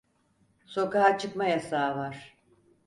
Sokağa 0.65 1.17
çıkma 1.17 1.45
yasağı 1.45 1.95
var. 1.97 2.37